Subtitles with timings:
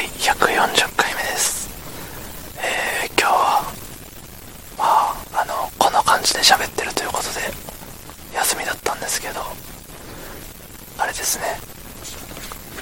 [0.00, 1.68] い140回目です。
[2.58, 3.72] えー、今日は
[4.78, 7.40] まああのこの感じで喋ってるということで
[8.34, 9.40] 休みだったんですけど
[10.98, 11.44] あれですね。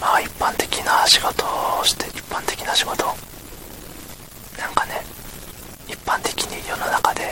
[0.00, 1.44] まあ一般的な仕事
[1.80, 3.04] をして一般的な仕事。
[4.58, 5.02] なんかね
[5.88, 7.22] 一般的に世の中で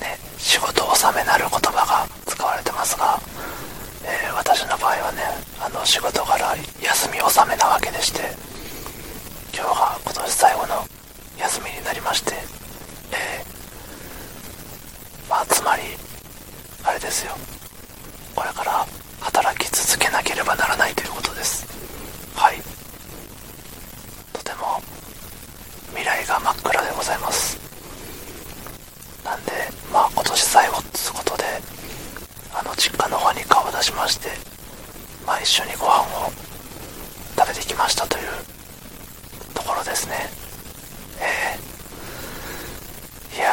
[0.00, 3.20] ね仕事納めなる言葉が使われてますが、
[4.04, 5.22] えー、私の場合はね
[5.60, 8.20] あの仕事柄休み納めなわけでして
[9.54, 10.84] 今日が今年最後の
[11.38, 12.32] 休みになりまして
[13.12, 15.82] えー、まあつまり
[16.84, 17.32] あれですよ。
[18.34, 18.86] これから
[19.20, 21.66] 働き続けなければならないということです。
[22.36, 22.56] はい。
[24.34, 24.82] とても
[25.90, 27.58] 未来が真っ暗でございます。
[29.24, 29.52] なんで
[29.90, 31.44] まあ今年最後っつうことで
[32.52, 34.28] あの実家の方に顔を出しまして
[35.26, 36.30] まあ一緒にご飯を
[37.36, 38.24] 食べてきましたという
[39.54, 40.14] ところですね。
[41.20, 43.50] えー、いや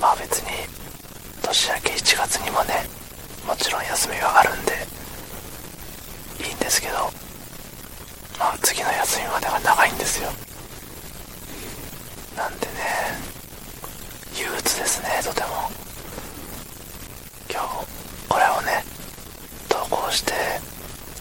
[0.00, 0.50] まあ別に
[1.42, 2.86] 年明け1月にもね
[3.46, 4.72] もちろん休みはあるんで
[6.46, 7.10] いいんですけど。
[8.38, 10.28] まあ次の休みまでが長いんですよ。
[12.36, 12.72] なんでね
[14.34, 15.70] 憂鬱ですねとても
[17.48, 17.86] 今日
[18.28, 18.82] これをね
[19.68, 20.32] 投稿して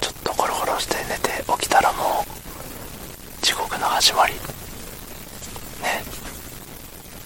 [0.00, 4.34] ちょっとゴロゴロして寝て起きたらもう地獄の始まり。
[4.34, 4.38] ね。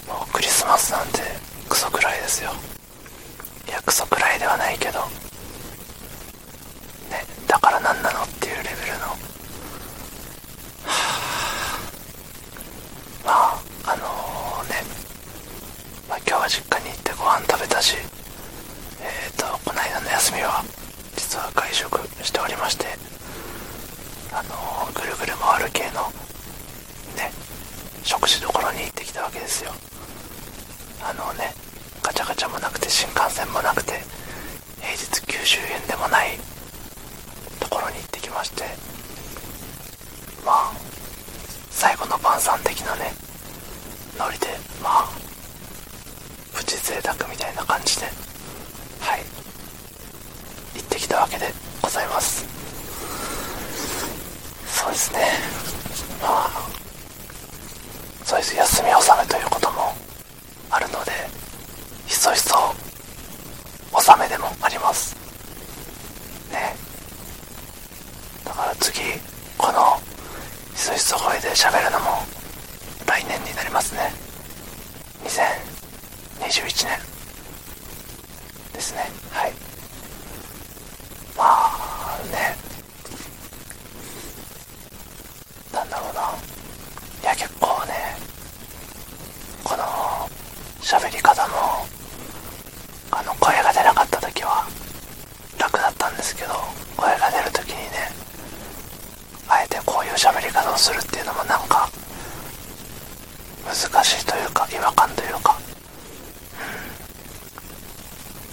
[0.07, 1.19] もうクリスマスなんて
[1.67, 2.51] クソくらいですよ。
[3.67, 4.99] いやクソくらいではないけど
[7.09, 9.05] ねだから何なのっていうレベルの
[10.85, 11.09] は
[13.25, 14.75] あまああのー、ね、
[16.09, 17.95] まあ、今日は実家に行ってご飯食べたし
[19.01, 20.63] えっ、ー、とこの間の休みは
[21.15, 22.85] 実は外食しておりまして
[24.31, 26.01] あのー、ぐるぐる回る系の
[27.17, 27.31] ね
[28.03, 29.71] 食事どころに行ってきたわけですよ
[31.01, 31.53] あのね
[32.01, 33.93] ガチャガチャもなくて新幹線もなくて
[34.81, 36.37] 平日90円でもない
[37.59, 38.63] ところに行ってきまして
[40.45, 40.71] まあ
[41.71, 43.11] 最後の晩餐的なね
[44.19, 44.47] ノリで
[44.81, 45.09] まあ
[46.53, 48.05] プチ贅沢みたいな感じで
[48.99, 49.21] はい
[50.75, 51.45] 行ってきたわけで
[51.81, 52.45] ございます。
[54.67, 55.19] そうですね。
[56.21, 56.49] まあ
[58.23, 58.55] そうです。
[58.55, 59.49] 休み納めという
[62.25, 62.55] そひそ
[63.93, 65.15] 納めでもあります。
[66.51, 66.75] ね。
[68.43, 68.99] だから次
[69.59, 69.99] この
[70.73, 72.05] ひそひそ声で喋るのも
[73.05, 74.11] 来年になりますね。
[75.23, 76.99] 2021年。
[78.73, 79.01] ですね。
[79.29, 79.53] はい。
[81.37, 82.57] まあね。
[85.71, 86.21] なんだろうな。
[87.21, 87.93] いや結構ね
[89.63, 89.83] この
[90.81, 91.85] 喋り方も
[93.17, 94.67] あの声が出なかった時は
[95.57, 96.53] 楽だったんですけど
[96.97, 98.11] 声が出る時にね
[99.47, 101.89] あえてこうう喋り方をするっていうのもなんか
[103.65, 105.57] 難しいというか違和感というか。
[106.53, 106.61] う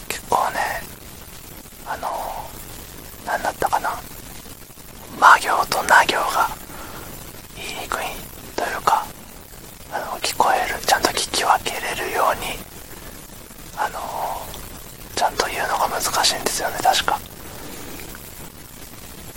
[0.04, 0.08] ん。
[0.08, 0.58] 結構ね
[1.86, 2.08] あの
[3.26, 3.90] 何だったかな。
[5.20, 6.48] 魔行とな行が
[7.54, 7.98] 言いにくい
[8.56, 9.06] というか
[9.92, 12.58] あの聞こえるちゃんと聞き分けれるように
[13.76, 14.00] あの
[15.14, 17.20] ちゃんと言うのが難しいんですよね確か。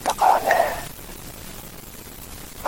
[0.04, 0.46] だからね
[2.60, 2.68] う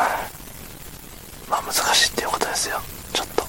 [1.48, 2.82] んまあ難しいっていうことですよ。
[3.14, 3.44] ちょっと。
[3.44, 3.48] は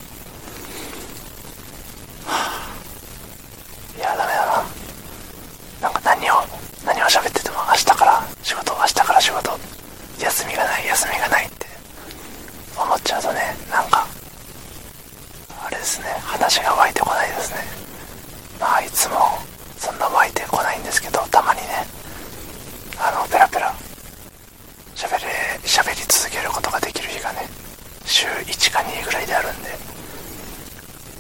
[2.29, 2.77] あ
[3.97, 4.69] いやダメだな。
[5.81, 6.45] なんか何を
[6.85, 9.59] 何を喋ってても明日から仕事明日から仕事。
[10.21, 11.67] 休みがない休みがないって。
[12.77, 14.07] 思っちゃうとねなんか
[15.65, 16.07] あれですね。
[16.21, 17.61] 話が湧いてこないですね。
[18.61, 19.17] まあいつも
[19.79, 21.87] そんな湧いてこないんですけどたまにね。
[22.99, 23.73] あのペラペラ
[24.95, 25.33] 喋れ
[25.65, 27.49] 喋り続けることができる日がね
[28.05, 29.71] 週1か2ぐらいであるんで。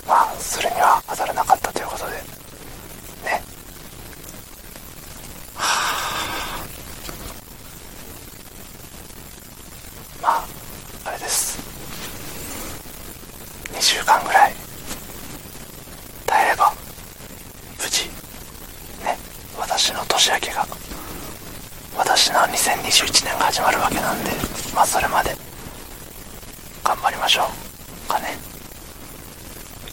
[0.06, 2.12] まあそれには当たらなかったということで。
[2.12, 3.42] ね。
[5.54, 5.62] は
[10.20, 10.22] あ。
[10.22, 10.44] まあ
[11.04, 11.58] あれです。
[13.72, 14.54] 2週間ぐらい。
[16.26, 16.72] 耐えれば
[17.80, 18.06] 無事。
[19.04, 19.16] ね。
[19.58, 20.66] 私の年明けが。
[21.96, 24.30] 私の2021年が始まるわけなんで。
[24.74, 25.36] まあそれまで。
[26.88, 27.42] 頑張りましょ
[28.06, 28.28] うかね。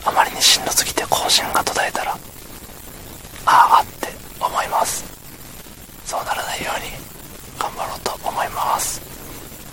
[0.05, 2.17] あまりにしんどすぎて更新が途絶えたら
[3.45, 4.07] ああって
[4.39, 5.03] 思います。
[6.05, 6.91] そうならないように
[7.59, 9.01] 頑張ろうと思います。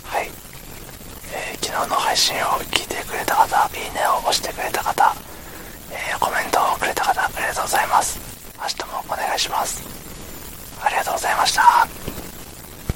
[0.03, 0.29] はい、
[1.31, 2.39] えー、昨日の配信を
[2.75, 4.82] 聞いてくれた方いいねを押してくれた